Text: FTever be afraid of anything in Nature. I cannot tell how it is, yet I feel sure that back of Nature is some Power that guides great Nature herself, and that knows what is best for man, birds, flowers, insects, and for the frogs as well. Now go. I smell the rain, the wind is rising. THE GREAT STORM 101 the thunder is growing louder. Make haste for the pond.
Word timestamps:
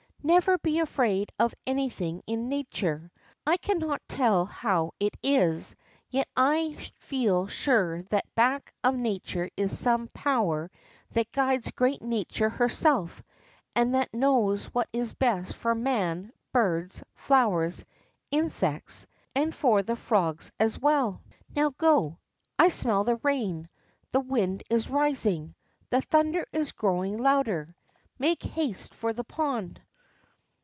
FTever 0.23 0.61
be 0.61 0.77
afraid 0.77 1.31
of 1.39 1.51
anything 1.65 2.21
in 2.27 2.47
Nature. 2.47 3.11
I 3.45 3.57
cannot 3.57 4.03
tell 4.07 4.45
how 4.45 4.91
it 4.99 5.17
is, 5.23 5.75
yet 6.11 6.27
I 6.37 6.75
feel 6.99 7.47
sure 7.47 8.03
that 8.03 8.33
back 8.35 8.71
of 8.83 8.95
Nature 8.95 9.49
is 9.57 9.77
some 9.77 10.07
Power 10.09 10.69
that 11.13 11.31
guides 11.31 11.71
great 11.71 12.03
Nature 12.03 12.49
herself, 12.49 13.23
and 13.75 13.95
that 13.95 14.13
knows 14.13 14.65
what 14.65 14.87
is 14.93 15.11
best 15.15 15.55
for 15.55 15.73
man, 15.73 16.31
birds, 16.53 17.03
flowers, 17.15 17.83
insects, 18.29 19.07
and 19.35 19.53
for 19.53 19.81
the 19.81 19.95
frogs 19.95 20.51
as 20.59 20.77
well. 20.79 21.19
Now 21.55 21.71
go. 21.71 22.19
I 22.59 22.69
smell 22.69 23.05
the 23.05 23.17
rain, 23.17 23.67
the 24.11 24.19
wind 24.21 24.61
is 24.69 24.87
rising. 24.87 25.55
THE 25.89 25.97
GREAT 25.97 26.03
STORM 26.11 26.23
101 26.25 26.33
the 26.33 26.41
thunder 26.43 26.47
is 26.53 26.71
growing 26.73 27.17
louder. 27.17 27.75
Make 28.19 28.43
haste 28.43 28.93
for 28.93 29.13
the 29.13 29.23
pond. 29.23 29.81